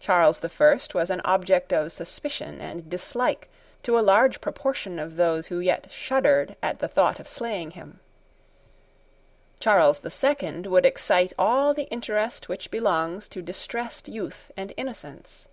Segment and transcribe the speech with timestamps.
[0.00, 3.48] Charles the First was an object of suspicion and dislike
[3.84, 8.00] to a large proportion of those who yet shuddered at the thought of slaying him:
[9.60, 15.46] Charles the Second would excite all the interest which belongs to distressed youth and innocence.